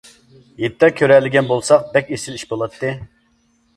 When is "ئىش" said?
2.41-2.47